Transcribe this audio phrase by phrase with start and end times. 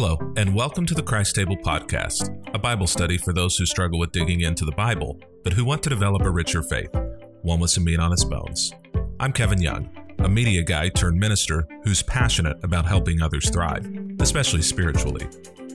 [0.00, 3.98] Hello, and welcome to the Christ Table Podcast, a Bible study for those who struggle
[3.98, 6.94] with digging into the Bible, but who want to develop a richer faith,
[7.42, 8.72] one with some meat on its bones.
[9.18, 9.90] I'm Kevin Young,
[10.20, 15.26] a media guy turned minister who's passionate about helping others thrive, especially spiritually.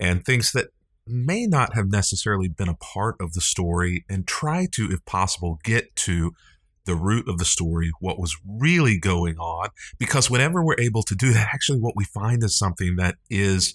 [0.00, 0.68] and things that
[1.06, 5.58] may not have necessarily been a part of the story and try to, if possible,
[5.62, 6.32] get to
[6.86, 9.68] the root of the story, what was really going on.
[9.98, 13.74] Because whenever we're able to do that, actually, what we find is something that is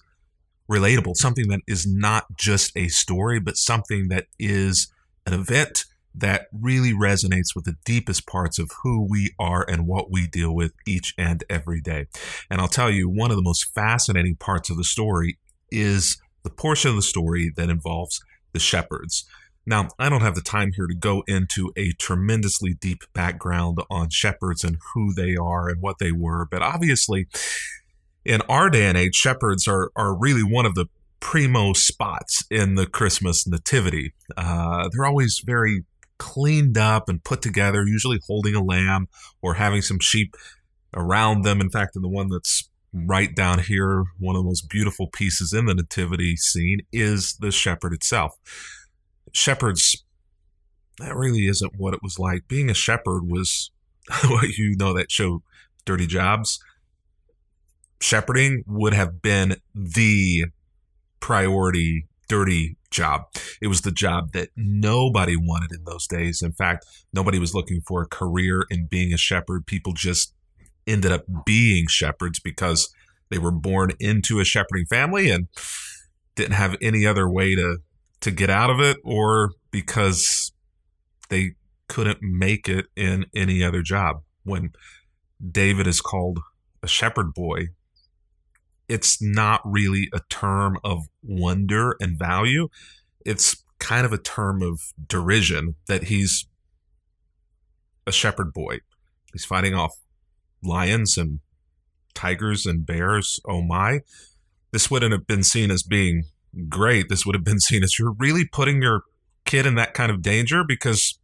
[0.70, 4.92] relatable, something that is not just a story, but something that is
[5.26, 10.12] an event that really resonates with the deepest parts of who we are and what
[10.12, 12.08] we deal with each and every day.
[12.50, 15.38] And I'll tell you, one of the most fascinating parts of the story
[15.72, 18.20] is the portion of the story that involves
[18.54, 19.26] the shepherds.
[19.66, 24.10] Now, I don't have the time here to go into a tremendously deep background on
[24.10, 27.28] shepherds and who they are and what they were, but obviously,
[28.26, 30.88] in our day and age, shepherds are, are really one of the
[31.20, 34.14] primo spots in the Christmas nativity.
[34.38, 35.84] Uh, they're always very
[36.18, 39.08] cleaned up and put together, usually holding a lamb
[39.42, 40.36] or having some sheep
[40.94, 41.62] around them.
[41.62, 45.54] In fact, in the one that's right down here, one of the most beautiful pieces
[45.54, 48.36] in the nativity scene is the shepherd itself.
[49.32, 50.04] Shepherds,
[51.00, 52.48] that really isn't what it was like.
[52.48, 53.72] Being a shepherd was
[54.28, 55.44] what you know that show,
[55.86, 56.60] Dirty Jobs.
[58.02, 60.46] Shepherding would have been the
[61.20, 63.24] priority dirty job.
[63.62, 66.42] It was the job that nobody wanted in those days.
[66.42, 69.66] In fact, nobody was looking for a career in being a shepherd.
[69.66, 70.34] People just
[70.90, 72.94] ended up being shepherds because
[73.30, 75.48] they were born into a shepherding family and
[76.36, 77.78] didn't have any other way to
[78.22, 80.52] to get out of it or because
[81.30, 81.52] they
[81.88, 84.18] couldn't make it in any other job.
[84.44, 84.72] When
[85.52, 86.40] David is called
[86.84, 87.70] a shepherd boy
[88.90, 92.68] it's not really a term of wonder and value.
[93.24, 96.48] It's kind of a term of derision that he's
[98.08, 98.80] a shepherd boy.
[99.32, 99.96] He's fighting off
[100.64, 101.40] lions and
[102.14, 103.40] tigers and bears.
[103.48, 104.02] Oh my.
[104.72, 106.24] This wouldn't have been seen as being
[106.68, 107.10] great.
[107.10, 109.04] This would have been seen as you're really putting your
[109.46, 111.20] kid in that kind of danger because,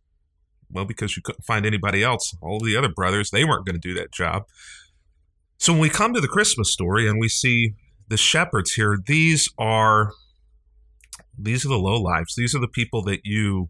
[0.71, 2.35] well, because you couldn't find anybody else.
[2.41, 4.43] All the other brothers, they weren't going to do that job.
[5.57, 7.73] So when we come to the Christmas story and we see
[8.07, 10.11] the shepherds here, these are
[11.37, 12.35] these are the low lives.
[12.35, 13.69] These are the people that you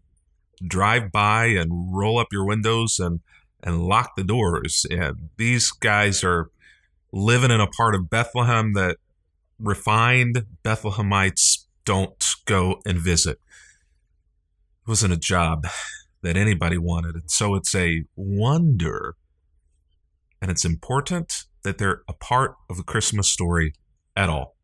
[0.66, 3.20] drive by and roll up your windows and
[3.66, 4.86] and lock the doors.
[4.88, 6.50] And these guys are
[7.12, 8.96] living in a part of Bethlehem that
[9.58, 13.38] refined Bethlehemites don't go and visit.
[14.82, 15.66] It wasn't a job
[16.22, 17.16] that anybody wanted.
[17.16, 19.16] And so it's a wonder
[20.40, 23.72] and it's important that they're a part of the Christmas story
[24.14, 24.54] at all.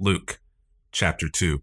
[0.00, 0.40] Luke
[0.90, 1.62] chapter 2,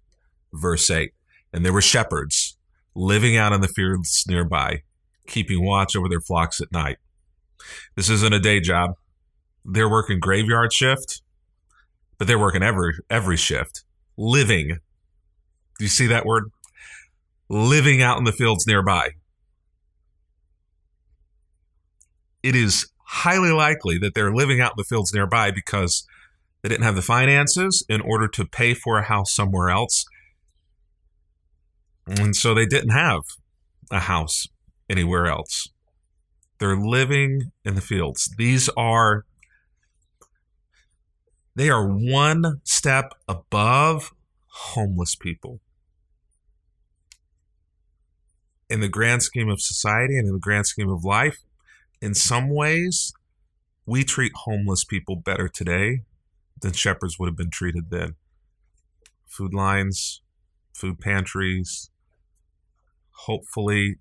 [0.53, 1.11] verse 8.
[1.51, 2.57] And there were shepherds
[2.95, 4.83] living out in the fields nearby
[5.27, 6.97] keeping watch over their flocks at night.
[7.95, 8.91] This isn't a day job.
[9.63, 11.21] They're working graveyard shift,
[12.17, 13.83] but they're working every every shift.
[14.17, 14.79] Living.
[15.77, 16.45] Do you see that word?
[17.49, 19.11] Living out in the fields nearby.
[22.43, 26.07] It is highly likely that they're living out in the fields nearby because
[26.61, 30.05] they didn't have the finances in order to pay for a house somewhere else.
[32.07, 33.21] And so they didn't have
[33.91, 34.47] a house
[34.91, 35.69] anywhere else.
[36.59, 38.29] They're living in the fields.
[38.37, 39.25] These are
[41.55, 44.13] they are one step above
[44.47, 45.59] homeless people.
[48.69, 51.39] In the grand scheme of society and in the grand scheme of life,
[52.01, 53.13] in some ways,
[53.85, 56.01] we treat homeless people better today
[56.61, 58.15] than shepherds would have been treated then.
[59.25, 60.21] Food lines,
[60.73, 61.89] food pantries,
[63.25, 63.97] hopefully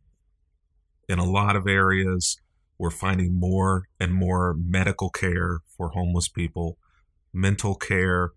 [1.11, 2.41] in a lot of areas,
[2.79, 6.79] we're finding more and more medical care for homeless people,
[7.33, 8.31] mental care,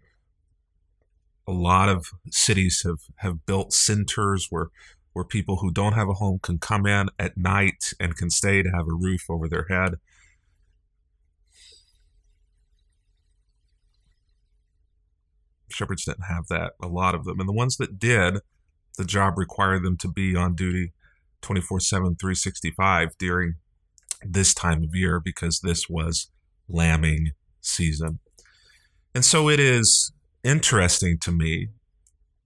[1.47, 4.69] a lot of cities have, have built centers where
[5.11, 8.63] where people who don't have a home can come in at night and can stay
[8.63, 9.93] to have a roof over their head.
[15.69, 17.39] Shepherds didn't have that, a lot of them.
[17.39, 18.39] And the ones that did,
[18.97, 20.93] the job required them to be on duty
[21.43, 23.55] 24 7, 365 during
[24.25, 26.31] this time of year because this was
[26.67, 27.31] lambing
[27.61, 28.19] season.
[29.13, 30.11] And so it is
[30.43, 31.67] interesting to me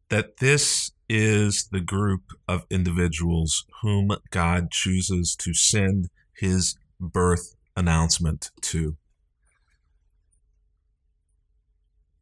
[0.10, 8.52] that this is the group of individuals whom God chooses to send his birth announcement
[8.62, 8.98] to.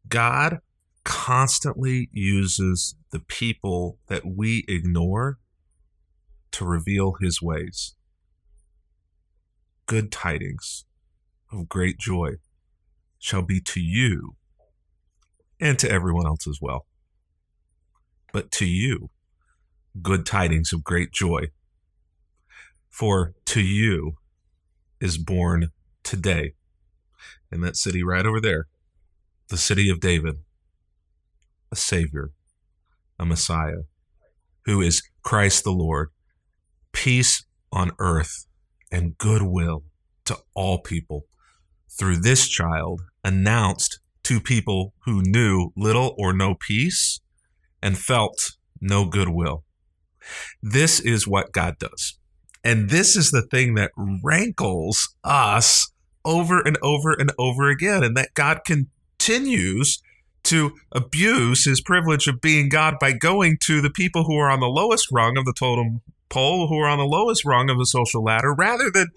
[0.08, 0.60] God
[1.04, 5.40] constantly uses the people that we ignore
[6.56, 7.96] to reveal his ways.
[9.88, 10.86] Good tidings
[11.52, 12.36] of great joy
[13.20, 14.36] shall be to you
[15.60, 16.86] and to everyone else as well.
[18.32, 19.10] But to you,
[20.02, 21.48] good tidings of great joy.
[22.90, 24.16] For to you
[25.02, 25.72] is born
[26.04, 26.54] today
[27.52, 28.68] in that city right over there,
[29.50, 30.36] the city of David,
[31.70, 32.32] a Savior,
[33.20, 33.84] a Messiah,
[34.64, 36.12] who is Christ the Lord,
[36.96, 38.48] peace on earth
[38.92, 39.84] and goodwill
[40.24, 41.26] to all people
[42.00, 47.20] through this child announced to people who knew little or no peace
[47.84, 49.64] and felt no goodwill.
[50.64, 52.18] This is what God does.
[52.64, 53.92] And this is the thing that
[54.24, 55.92] rankles us
[56.24, 60.02] over and over and over again, and that God continues
[60.46, 64.60] to abuse his privilege of being God by going to the people who are on
[64.60, 67.86] the lowest rung of the totem pole, who are on the lowest rung of the
[67.86, 69.08] social ladder, rather than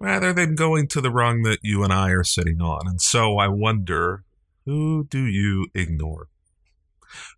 [0.00, 2.88] rather than going to the rung that you and I are sitting on.
[2.88, 4.24] And so I wonder,
[4.64, 6.28] who do you ignore?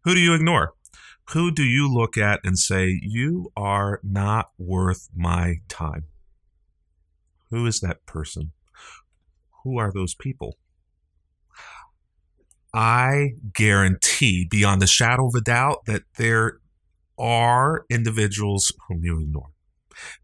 [0.04, 0.74] Who do you ignore?
[1.30, 6.04] Who do you look at and say, you are not worth my time?
[7.50, 8.52] Who is that person?
[9.64, 10.56] Who are those people?
[12.74, 16.58] I guarantee beyond the shadow of a doubt that there
[17.22, 19.50] are individuals whom you ignore.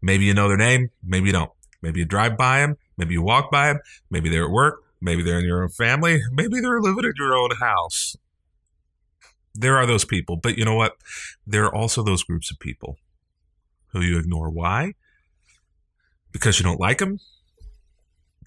[0.01, 1.51] Maybe you know their name, maybe you don't.
[1.81, 3.79] Maybe you drive by them, maybe you walk by them,
[4.11, 7.35] maybe they're at work, maybe they're in your own family, maybe they're living in your
[7.35, 8.17] own house.
[9.55, 10.97] There are those people, but you know what?
[11.47, 12.97] There are also those groups of people
[13.87, 14.49] who you ignore.
[14.49, 14.93] Why?
[16.31, 17.19] Because you don't like them,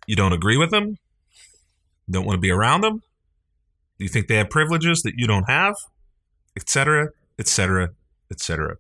[0.07, 0.99] you don't agree with them,
[2.11, 3.03] don't want to be around them,
[3.97, 5.75] you think they have privileges that you don't have,
[6.55, 7.09] etc.,
[7.39, 7.95] etc.,
[8.33, 8.77] etc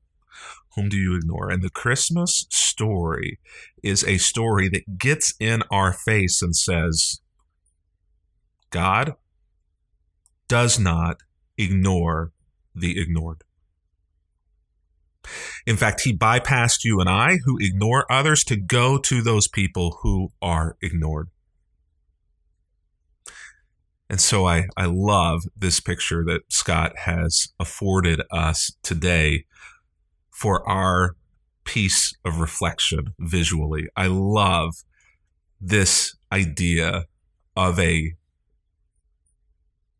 [0.74, 1.50] whom do you ignore?
[1.50, 3.38] And the Christmas story
[3.82, 7.20] is a story that gets in our face and says,
[8.70, 9.14] God
[10.48, 11.18] does not
[11.58, 12.32] ignore
[12.74, 13.44] the ignored.
[15.66, 19.98] In fact, he bypassed you and I who ignore others to go to those people
[20.02, 21.28] who are ignored.
[24.12, 29.46] And so I, I love this picture that Scott has afforded us today
[30.28, 31.16] for our
[31.64, 33.88] piece of reflection visually.
[33.96, 34.74] I love
[35.58, 37.06] this idea
[37.56, 38.12] of a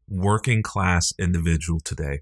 [0.06, 2.20] working class individual today.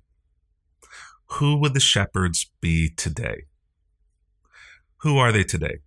[1.27, 3.47] Who would the shepherds be today?
[4.99, 5.79] Who are they today?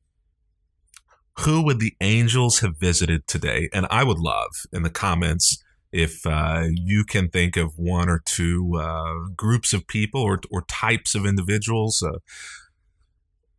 [1.39, 3.69] Who would the angels have visited today?
[3.71, 5.63] And I would love in the comments
[5.93, 10.63] if uh, you can think of one or two uh, groups of people or, or
[10.63, 12.17] types of individuals, uh,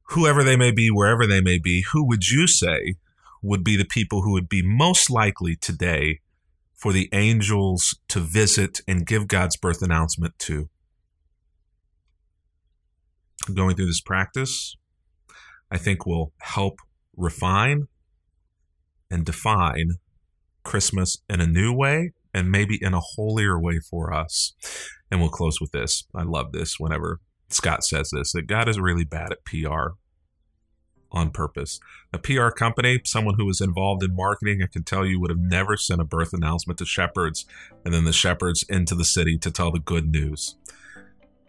[0.09, 2.97] whoever they may be, wherever they may be, who would you say
[3.41, 6.19] would be the people who would be most likely today
[6.75, 10.69] for the angels to visit and give God's birth announcement to?
[13.55, 14.77] Going through this practice,
[15.71, 16.81] I think will help
[17.17, 17.87] refine
[19.09, 19.99] and define
[20.65, 24.53] Christmas in a new way and maybe in a holier way for us.
[25.11, 26.05] And we'll close with this.
[26.15, 29.93] I love this whenever Scott says this that God is really bad at PR
[31.13, 31.79] on purpose.
[32.13, 35.39] A PR company, someone who was involved in marketing, I can tell you would have
[35.39, 37.47] never sent a birth announcement to shepherds
[37.85, 40.57] and then the shepherds into the city to tell the good news.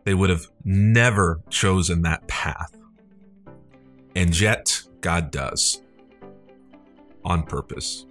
[0.03, 2.77] They would have never chosen that path.
[4.15, 5.81] And yet, God does
[7.23, 8.05] on purpose.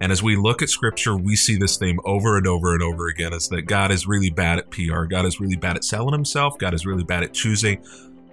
[0.00, 3.08] And as we look at scripture, we see this theme over and over and over
[3.08, 5.04] again is that God is really bad at PR.
[5.04, 6.58] God is really bad at selling himself.
[6.58, 7.84] God is really bad at choosing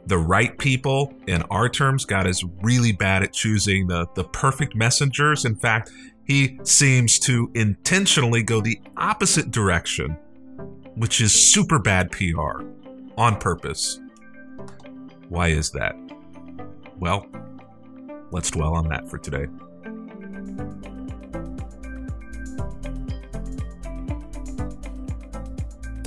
[0.05, 2.05] the right people in our terms.
[2.05, 5.45] God is really bad at choosing the, the perfect messengers.
[5.45, 5.91] In fact,
[6.25, 10.17] he seems to intentionally go the opposite direction
[10.97, 12.63] which is super bad PR
[13.17, 14.01] on purpose.
[15.29, 15.95] Why is that?
[16.99, 17.27] Well,
[18.31, 19.45] let's dwell on that for today.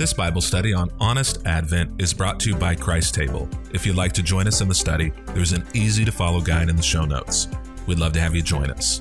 [0.01, 3.47] This Bible study on Honest Advent is brought to you by Christ Table.
[3.71, 6.69] If you'd like to join us in the study, there's an easy to follow guide
[6.69, 7.47] in the show notes.
[7.85, 8.99] We'd love to have you join us.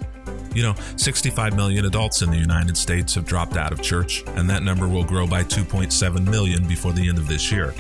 [0.55, 4.51] You know, 65 million adults in the United States have dropped out of church, and
[4.51, 7.73] that number will grow by 2.7 million before the end of this year.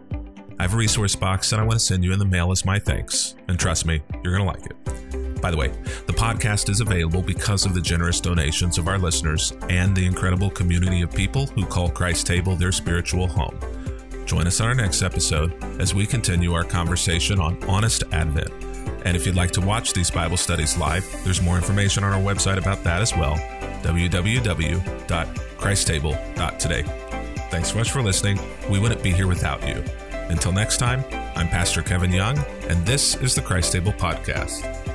[0.57, 2.65] I have a resource box that I want to send you in the mail as
[2.65, 3.35] my thanks.
[3.47, 5.04] And trust me, you're going to like it.
[5.41, 5.67] By the way,
[6.07, 10.49] the podcast is available because of the generous donations of our listeners and the incredible
[10.49, 13.59] community of people who call Christ Table their spiritual home.
[14.25, 18.49] Join us on our next episode as we continue our conversation on Honest Advent.
[19.05, 22.21] And if you'd like to watch these Bible studies live, there's more information on our
[22.21, 23.35] website about that as well
[23.83, 26.83] www.christtable.today.
[27.51, 28.39] Thanks so much for listening.
[28.67, 29.83] We wouldn't be here without you.
[30.29, 34.94] Until next time, I'm Pastor Kevin Young, and this is the Christ Table Podcast.